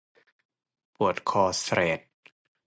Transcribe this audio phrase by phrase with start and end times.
[0.95, 2.01] ปวดคอแสรด